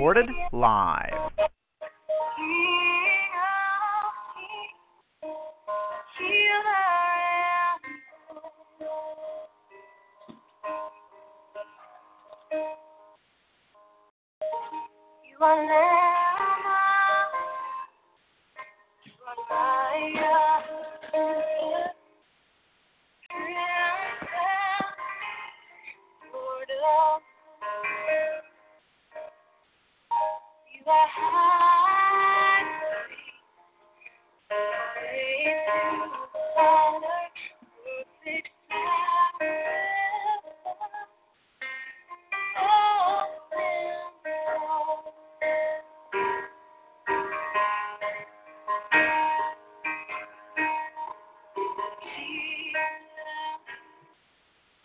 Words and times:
Recorded 0.00 0.30
live. 0.52 1.50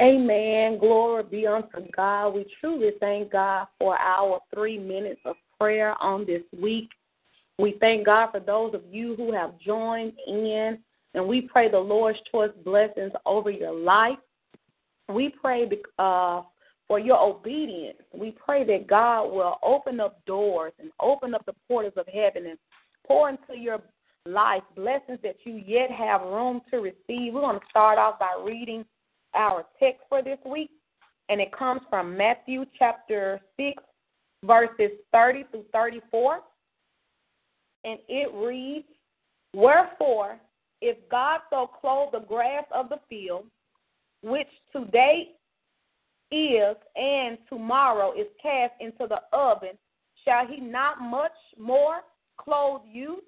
Amen. 0.06 0.78
Glory 0.78 1.23
be 1.23 1.48
unto 1.48 1.89
God. 1.95 2.36
We 2.36 2.45
truly 2.61 2.92
thank 3.00 3.31
God 3.31 3.66
for 3.80 3.98
our 3.98 4.39
three 4.53 4.78
minutes 4.78 5.22
of 5.25 5.36
prayer 5.59 5.95
on 6.00 6.28
this 6.28 6.44
week. 6.62 6.89
We 7.58 7.78
thank 7.80 8.06
God 8.06 8.30
for 8.31 8.39
those 8.39 8.75
of 8.75 8.84
you 8.92 9.16
who 9.16 9.34
have 9.34 9.59
joined 9.59 10.14
in, 10.28 10.78
and 11.16 11.28
we 11.28 11.42
pray 11.42 11.72
the 11.72 11.80
Lord's 11.80 12.20
choice 12.31 12.52
blessings 12.64 13.14
over 13.25 13.50
your 13.50 13.73
life. 13.73 14.20
We 15.09 15.34
pray 15.42 15.67
uh, 15.97 16.44
for 16.88 17.00
your 17.00 17.17
obedience. 17.17 17.97
We 18.14 18.36
pray 18.45 18.64
that 18.64 18.86
God 18.86 19.31
will 19.31 19.58
open 19.64 20.00
up 20.00 20.23
doors 20.28 20.73
and 20.78 20.92
open 21.02 21.34
up 21.34 21.47
the 21.47 21.56
portals 21.67 21.94
of 21.97 22.06
heaven 22.14 22.45
and 22.45 22.59
pour 23.08 23.30
into 23.30 23.58
your 23.58 23.80
life 24.28 24.64
blessings 24.75 25.19
that 25.23 25.38
you 25.45 25.64
yet 25.66 25.90
have 25.90 26.22
room 26.22 26.62
to 26.69 26.78
receive. 26.78 27.34
We're 27.34 27.42
going 27.42 27.59
to 27.59 27.66
start 27.72 27.97
off 27.97 28.19
by 28.19 28.40
reading 28.45 28.86
our 29.36 29.66
text 29.80 30.02
for 30.09 30.22
this 30.22 30.39
week, 30.45 30.72
and 31.30 31.41
it 31.41 31.52
comes 31.52 31.81
from 31.89 32.17
Matthew 32.17 32.66
chapter 32.78 33.39
6, 33.58 33.83
verses 34.44 34.91
30 35.11 35.45
through 35.52 35.66
34. 35.73 36.39
And 37.84 38.00
it 38.07 38.34
reads, 38.34 38.88
Wherefore, 39.53 40.38
if 40.81 40.97
God 41.09 41.40
so 41.50 41.68
clothe 41.81 42.13
the 42.13 42.28
grass 42.28 42.66
of 42.74 42.90
the 42.90 43.00
field, 43.09 43.45
which 44.22 44.47
today 44.74 45.31
is 46.31 46.75
and 46.95 47.38
tomorrow 47.50 48.12
is 48.13 48.28
cast 48.41 48.74
into 48.79 49.07
the 49.07 49.19
oven, 49.31 49.78
shall 50.24 50.45
he 50.47 50.59
not 50.59 51.01
much 51.01 51.31
more 51.57 52.01
clothe 52.38 52.81
you, 52.91 53.22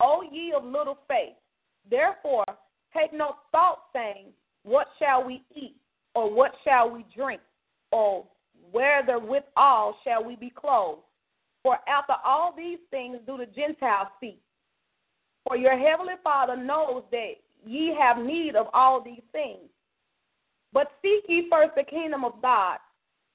O 0.00 0.22
ye 0.30 0.52
of 0.54 0.64
little 0.64 0.98
faith? 1.08 1.34
Therefore, 1.88 2.44
take 2.96 3.12
no 3.12 3.36
thought, 3.50 3.78
saying, 3.92 4.26
what 4.64 4.88
shall 4.98 5.24
we 5.24 5.42
eat? 5.54 5.76
Or 6.14 6.32
what 6.32 6.52
shall 6.64 6.90
we 6.90 7.04
drink? 7.14 7.40
Or 7.90 8.24
whether 8.70 9.18
withal 9.18 9.96
shall 10.04 10.24
we 10.24 10.36
be 10.36 10.50
clothed? 10.50 11.02
For 11.62 11.78
after 11.88 12.14
all 12.24 12.54
these 12.56 12.78
things 12.90 13.18
do 13.26 13.38
the 13.38 13.46
Gentiles 13.46 14.08
seek. 14.20 14.40
For 15.46 15.56
your 15.56 15.78
heavenly 15.78 16.14
Father 16.22 16.56
knows 16.56 17.02
that 17.10 17.32
ye 17.64 17.94
have 17.98 18.18
need 18.18 18.56
of 18.56 18.66
all 18.72 19.00
these 19.02 19.22
things. 19.32 19.68
But 20.72 20.92
seek 21.02 21.24
ye 21.28 21.48
first 21.50 21.74
the 21.76 21.84
kingdom 21.84 22.24
of 22.24 22.40
God 22.40 22.78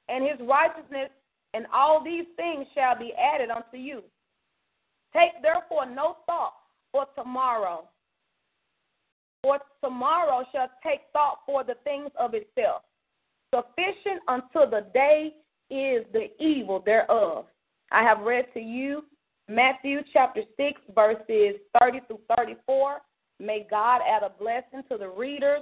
and 0.10 0.24
his 0.24 0.40
righteousness, 0.48 1.10
and 1.54 1.66
all 1.74 2.04
these 2.04 2.26
things 2.36 2.66
shall 2.74 2.98
be 2.98 3.14
added 3.14 3.50
unto 3.50 3.78
you. 3.78 4.04
Take 5.14 5.42
therefore 5.42 5.86
no 5.86 6.18
thought 6.26 6.54
for 6.92 7.06
tomorrow, 7.16 7.88
for 9.48 9.60
tomorrow 9.82 10.44
shall 10.52 10.70
take 10.84 11.02
thought 11.14 11.40
for 11.46 11.64
the 11.64 11.76
things 11.86 12.10
of 12.20 12.34
itself. 12.34 12.82
Sufficient 13.56 14.22
unto 14.28 14.70
the 14.70 14.88
day 14.94 15.34
is 15.70 16.06
the 16.12 16.28
evil 16.40 16.82
thereof. 16.86 17.46
I 17.92 18.04
have 18.04 18.20
read 18.20 18.46
to 18.54 18.60
you 18.60 19.06
Matthew 19.48 20.00
chapter 20.12 20.42
6, 20.58 20.82
verses 20.94 21.56
30 21.80 22.02
through 22.08 22.20
34. 22.36 22.98
May 23.40 23.66
God 23.70 24.02
add 24.06 24.24
a 24.24 24.32
blessing 24.38 24.84
to 24.90 24.98
the 24.98 25.08
readers, 25.08 25.62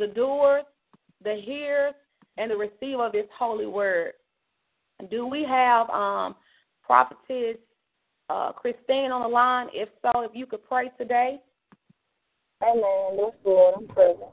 the 0.00 0.08
doers, 0.08 0.64
the 1.22 1.40
hearers, 1.44 1.94
and 2.36 2.50
the 2.50 2.56
receiver 2.56 3.06
of 3.06 3.12
His 3.12 3.26
holy 3.38 3.66
word. 3.66 4.14
Do 5.08 5.26
we 5.26 5.44
have 5.44 5.88
um, 5.90 6.34
prophetess 6.82 7.58
uh, 8.28 8.50
Christine 8.52 9.12
on 9.12 9.22
the 9.22 9.28
line? 9.28 9.68
If 9.72 9.88
so, 10.02 10.22
if 10.22 10.32
you 10.34 10.46
could 10.46 10.66
pray 10.68 10.90
today. 10.98 11.40
Amen. 12.62 13.16
Yes, 13.16 13.32
Lord, 13.44 13.74
I'm 13.78 13.86
present. 13.88 14.30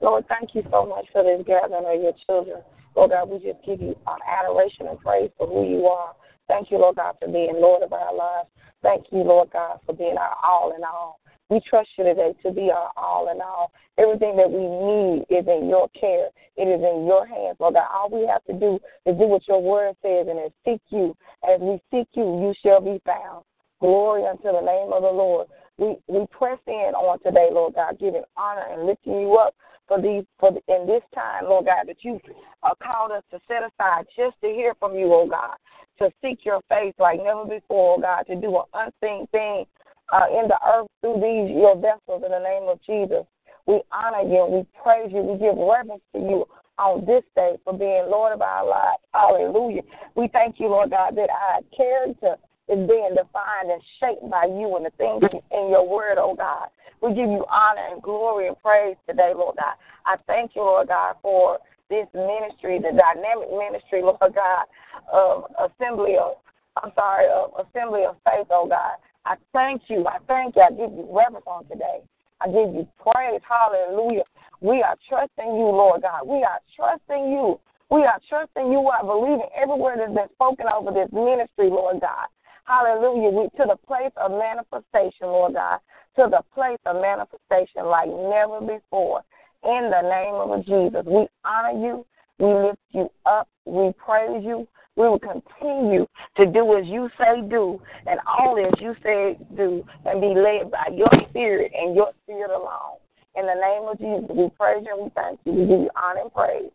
Lord, 0.00 0.24
thank 0.28 0.54
you 0.54 0.62
so 0.70 0.86
much 0.86 1.06
for 1.12 1.22
this 1.22 1.44
gathering 1.46 1.84
of 1.86 2.02
your 2.02 2.12
children. 2.26 2.62
Lord 2.94 3.10
God, 3.10 3.28
we 3.28 3.38
just 3.38 3.64
give 3.64 3.80
you 3.80 3.96
uh, 4.06 4.16
adoration 4.26 4.86
and 4.86 5.00
praise 5.00 5.30
for 5.36 5.46
who 5.46 5.68
you 5.68 5.86
are. 5.86 6.14
Thank 6.46 6.70
you, 6.70 6.78
Lord 6.78 6.96
God, 6.96 7.16
for 7.20 7.26
being 7.26 7.54
Lord 7.54 7.82
of 7.82 7.92
our 7.92 8.14
lives. 8.14 8.48
Thank 8.82 9.06
you, 9.10 9.18
Lord 9.18 9.50
God, 9.50 9.80
for 9.86 9.94
being 9.94 10.16
our 10.16 10.36
all 10.44 10.74
in 10.76 10.84
all. 10.84 11.18
We 11.50 11.60
trust 11.68 11.88
you 11.98 12.04
today 12.04 12.34
to 12.42 12.52
be 12.52 12.70
our 12.70 12.90
all 12.96 13.30
in 13.32 13.40
all. 13.40 13.72
Everything 13.98 14.36
that 14.36 14.50
we 14.50 14.64
need 14.64 15.24
is 15.30 15.46
in 15.46 15.68
your 15.68 15.88
care. 15.98 16.28
It 16.56 16.68
is 16.68 16.80
in 16.80 17.06
your 17.06 17.26
hands, 17.26 17.56
Lord 17.58 17.74
God. 17.74 17.88
All 17.92 18.10
we 18.10 18.26
have 18.26 18.44
to 18.44 18.52
do 18.52 18.78
is 19.06 19.16
do 19.18 19.26
what 19.26 19.46
your 19.48 19.62
word 19.62 19.96
says 20.02 20.26
and 20.28 20.38
seek 20.64 20.80
you. 20.90 21.16
As 21.48 21.60
we 21.60 21.80
seek 21.90 22.08
you, 22.14 22.24
you 22.24 22.54
shall 22.62 22.80
be 22.80 23.00
found. 23.04 23.44
Glory 23.80 24.26
unto 24.26 24.44
the 24.44 24.60
name 24.60 24.92
of 24.92 25.02
the 25.02 25.10
Lord. 25.10 25.48
We 25.78 26.26
press 26.30 26.58
in 26.66 26.92
on 26.94 27.18
today, 27.20 27.48
Lord 27.50 27.74
God, 27.74 27.98
giving 27.98 28.22
honor 28.36 28.64
and 28.70 28.86
lifting 28.86 29.20
you 29.20 29.36
up 29.36 29.54
for 29.88 30.00
these 30.00 30.24
for 30.38 30.52
the, 30.52 30.60
in 30.72 30.86
this 30.86 31.02
time, 31.14 31.44
Lord 31.44 31.66
God, 31.66 31.88
that 31.88 32.02
you 32.02 32.20
uh, 32.62 32.74
called 32.82 33.12
us 33.12 33.22
to 33.32 33.40
set 33.48 33.62
aside 33.62 34.06
just 34.16 34.36
to 34.42 34.48
hear 34.48 34.74
from 34.78 34.94
you, 34.94 35.12
oh 35.12 35.28
God, 35.28 35.56
to 35.98 36.12
seek 36.22 36.44
your 36.44 36.60
face 36.68 36.94
like 36.98 37.18
never 37.22 37.44
before, 37.44 37.96
oh 37.98 38.00
God, 38.00 38.22
to 38.28 38.36
do 38.36 38.56
an 38.56 38.64
unseen 39.02 39.26
thing 39.28 39.64
uh, 40.12 40.26
in 40.30 40.48
the 40.48 40.58
earth 40.66 40.86
through 41.00 41.20
these 41.20 41.50
your 41.50 41.76
vessels 41.76 42.22
in 42.24 42.30
the 42.30 42.38
name 42.38 42.68
of 42.68 42.78
Jesus. 42.86 43.26
We 43.66 43.80
honor 43.92 44.28
you 44.28 44.46
we 44.46 44.66
praise 44.82 45.10
you. 45.10 45.22
We 45.22 45.38
give 45.38 45.56
reverence 45.56 46.02
to 46.14 46.20
you 46.20 46.44
on 46.78 47.04
this 47.06 47.22
day 47.34 47.56
for 47.64 47.72
being 47.76 48.06
Lord 48.08 48.32
of 48.32 48.42
our 48.42 48.66
lives. 48.66 49.02
Hallelujah. 49.12 49.82
We 50.14 50.28
thank 50.28 50.60
you, 50.60 50.68
Lord 50.68 50.90
God, 50.90 51.16
that 51.16 51.30
our 51.30 51.60
character 51.76 52.36
is 52.68 52.88
being 52.88 53.14
defined 53.14 53.70
and 53.70 53.82
shaped 54.00 54.28
by 54.30 54.44
you 54.44 54.76
and 54.76 54.86
the 54.86 54.92
things 54.96 55.22
in 55.52 55.68
your 55.68 55.86
word, 55.86 56.16
oh 56.18 56.34
God. 56.34 56.68
We 57.02 57.10
give 57.10 57.28
you 57.28 57.44
honor 57.50 57.88
and 57.92 58.02
glory 58.02 58.48
and 58.48 58.56
praise 58.62 58.96
today, 59.08 59.32
Lord 59.34 59.56
God. 59.56 59.74
I 60.06 60.16
thank 60.26 60.56
you, 60.56 60.62
Lord 60.62 60.88
God, 60.88 61.16
for 61.20 61.58
this 61.90 62.06
ministry, 62.14 62.78
the 62.78 62.96
dynamic 62.96 63.50
ministry, 63.52 64.00
Lord 64.00 64.18
God, 64.20 64.64
of 65.12 65.44
assembly 65.60 66.16
of 66.16 66.36
I'm 66.82 66.90
sorry, 66.96 67.26
of 67.30 67.52
assembly 67.66 68.04
of 68.04 68.16
faith, 68.24 68.48
oh 68.50 68.66
God. 68.66 68.98
I 69.26 69.36
thank 69.52 69.82
you. 69.88 70.06
I 70.06 70.18
thank 70.26 70.56
you. 70.56 70.62
I 70.62 70.70
give 70.70 70.90
you 70.90 71.08
reverence 71.10 71.46
on 71.46 71.64
today. 71.66 72.00
I 72.40 72.46
give 72.46 72.74
you 72.74 72.86
praise. 72.98 73.40
Hallelujah. 73.48 74.24
We 74.60 74.82
are 74.82 74.96
trusting 75.08 75.54
you, 75.54 75.68
Lord 75.70 76.02
God. 76.02 76.26
We 76.26 76.42
are 76.42 76.58
trusting 76.74 77.30
you. 77.30 77.60
We 77.90 78.02
are 78.04 78.18
trusting 78.28 78.72
you. 78.72 78.88
I 78.88 79.02
believe 79.02 79.38
in 79.38 79.50
every 79.54 79.78
word 79.78 79.98
that's 80.00 80.12
been 80.12 80.28
spoken 80.34 80.66
over 80.66 80.90
this 80.90 81.08
ministry, 81.12 81.70
Lord 81.70 82.00
God. 82.00 82.26
Hallelujah. 82.64 83.30
We, 83.30 83.44
to 83.58 83.66
the 83.68 83.76
place 83.86 84.12
of 84.16 84.32
manifestation, 84.32 85.28
Lord 85.28 85.54
God. 85.54 85.78
To 86.16 86.28
the 86.30 86.42
place 86.54 86.78
of 86.86 86.96
manifestation 87.00 87.86
like 87.86 88.08
never 88.08 88.60
before. 88.60 89.22
in 89.64 89.90
the 89.90 90.02
name 90.02 90.34
of 90.34 90.64
Jesus. 90.66 91.04
We 91.06 91.26
honor 91.44 91.78
you. 91.78 92.06
We 92.38 92.46
lift 92.46 92.78
you 92.90 93.08
up. 93.26 93.48
We 93.64 93.92
praise 93.96 94.42
you. 94.44 94.66
We 94.96 95.08
will 95.08 95.18
continue 95.18 96.06
to 96.36 96.46
do 96.46 96.78
as 96.78 96.86
you 96.86 97.08
say 97.18 97.42
do 97.48 97.80
and 98.06 98.20
all 98.26 98.56
as 98.58 98.80
you 98.80 98.94
say 99.02 99.36
do 99.56 99.84
and 100.04 100.20
be 100.20 100.28
led 100.28 100.70
by 100.70 100.88
your 100.94 101.08
spirit 101.28 101.72
and 101.74 101.96
your 101.96 102.12
spirit 102.22 102.50
alone. 102.50 102.98
In 103.36 103.46
the 103.46 103.54
name 103.54 103.88
of 103.88 103.98
Jesus, 103.98 104.30
we 104.36 104.48
praise 104.56 104.84
you 104.86 104.94
and 104.94 105.04
we 105.04 105.10
thank 105.16 105.40
you. 105.44 105.52
We 105.52 105.66
give 105.66 105.80
you 105.80 105.90
honor 105.96 106.20
and 106.20 106.32
praise. 106.32 106.70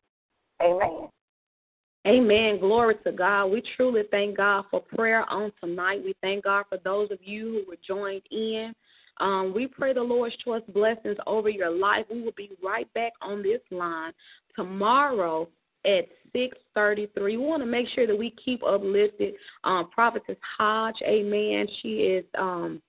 Amen. 0.61 1.07
Amen. 2.07 2.59
Glory 2.59 2.95
to 3.03 3.11
God. 3.11 3.47
We 3.47 3.61
truly 3.75 4.03
thank 4.09 4.37
God 4.37 4.65
for 4.71 4.79
prayer 4.79 5.29
on 5.29 5.51
tonight. 5.61 6.01
We 6.03 6.15
thank 6.21 6.45
God 6.45 6.65
for 6.69 6.77
those 6.83 7.11
of 7.11 7.19
you 7.21 7.63
who 7.65 7.69
were 7.69 7.77
joined 7.85 8.21
in. 8.31 8.73
Um, 9.19 9.53
we 9.53 9.67
pray 9.67 9.93
the 9.93 10.01
Lord's 10.01 10.35
choice 10.37 10.63
blessings 10.73 11.17
over 11.27 11.49
your 11.49 11.69
life. 11.69 12.05
We 12.09 12.21
will 12.21 12.31
be 12.37 12.51
right 12.63 12.91
back 12.93 13.11
on 13.21 13.43
this 13.43 13.59
line 13.69 14.13
tomorrow 14.55 15.49
at 15.85 16.07
6:33. 16.33 17.09
We 17.21 17.37
want 17.37 17.61
to 17.61 17.65
make 17.65 17.87
sure 17.89 18.07
that 18.07 18.17
we 18.17 18.33
keep 18.43 18.63
uplifted 18.63 19.35
um, 19.65 19.89
Prophetess 19.89 20.37
Hodge. 20.57 20.95
Amen. 21.03 21.67
She 21.81 21.89
is 22.03 22.25
um, 22.37 22.81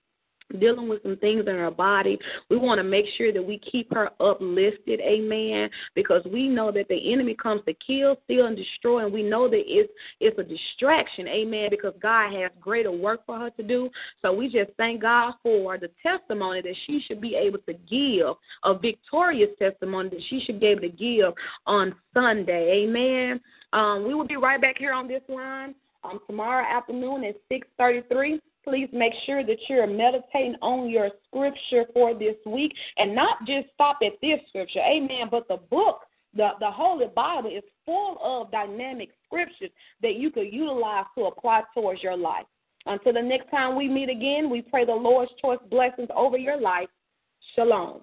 dealing 0.58 0.88
with 0.88 1.02
some 1.02 1.17
things 1.17 1.44
in 1.47 1.55
her 1.55 1.70
body. 1.70 2.19
We 2.49 2.56
want 2.56 2.79
to 2.79 2.85
make 2.85 3.06
sure 3.17 3.32
that 3.32 3.43
we 3.43 3.58
keep 3.58 3.93
her 3.93 4.11
uplifted, 4.20 5.00
amen, 5.00 5.70
because 5.94 6.23
we 6.31 6.49
know 6.49 6.73
that 6.73 6.88
the 6.88 7.12
enemy 7.12 7.35
comes 7.35 7.62
to 7.67 7.75
kill, 7.75 8.17
steal, 8.25 8.47
and 8.47 8.56
destroy, 8.56 9.05
and 9.05 9.12
we 9.12 9.23
know 9.23 9.49
that 9.49 9.62
it's 9.67 9.93
it's 10.20 10.38
a 10.38 10.43
distraction, 10.43 11.29
amen, 11.29 11.69
because 11.70 11.94
God 12.00 12.32
has 12.32 12.50
greater 12.61 12.93
work 12.93 13.25
for 13.26 13.38
her 13.38 13.50
to 13.50 13.62
do. 13.62 13.91
So 14.23 14.32
we 14.32 14.49
just 14.49 14.70
thank 14.76 15.02
God 15.02 15.35
for 15.43 15.79
the 15.79 15.91
testimony 16.02 16.62
that 16.62 16.75
she 16.87 17.03
should 17.06 17.20
be 17.20 17.35
able 17.35 17.58
to 17.61 17.75
give, 17.88 18.35
a 18.64 18.79
victorious 18.79 19.50
testimony 19.58 20.08
that 20.11 20.23
she 20.29 20.41
should 20.44 20.61
be 20.61 20.67
able 20.67 20.82
to 20.82 20.88
give 20.88 21.32
on 21.67 21.94
Sunday, 22.14 22.85
amen. 22.85 23.41
Um, 23.73 24.05
we 24.06 24.14
will 24.14 24.26
be 24.26 24.37
right 24.37 24.61
back 24.61 24.76
here 24.79 24.93
on 24.93 25.06
this 25.06 25.23
line 25.29 25.75
um, 26.05 26.20
tomorrow 26.26 26.64
afternoon 26.67 27.25
at 27.25 27.37
6:33 27.50 28.41
please 28.64 28.88
make 28.92 29.12
sure 29.26 29.44
that 29.44 29.58
you're 29.68 29.86
meditating 29.86 30.56
on 30.62 30.88
your 30.88 31.10
scripture 31.26 31.84
for 31.92 32.14
this 32.14 32.36
week 32.46 32.72
and 32.96 33.14
not 33.14 33.38
just 33.46 33.68
stop 33.74 33.98
at 34.04 34.12
this 34.20 34.40
scripture. 34.48 34.80
Amen. 34.80 35.28
But 35.30 35.48
the 35.48 35.58
book, 35.70 36.00
the, 36.34 36.50
the 36.60 36.70
Holy 36.70 37.06
Bible, 37.14 37.50
is 37.50 37.64
full 37.84 38.18
of 38.22 38.50
dynamic 38.50 39.10
scriptures 39.26 39.70
that 40.02 40.16
you 40.16 40.30
could 40.30 40.52
utilize 40.52 41.06
to 41.16 41.24
apply 41.24 41.62
towards 41.74 42.02
your 42.02 42.16
life. 42.16 42.46
Until 42.86 43.12
the 43.12 43.22
next 43.22 43.50
time 43.50 43.76
we 43.76 43.88
meet 43.88 44.08
again, 44.08 44.48
we 44.48 44.62
pray 44.62 44.84
the 44.84 44.92
Lord's 44.92 45.32
choice 45.40 45.58
blessings 45.70 46.08
over 46.14 46.38
your 46.38 46.60
life. 46.60 46.88
Shalom. 47.54 48.02